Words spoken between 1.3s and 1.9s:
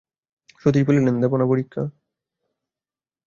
না পরীক্ষা।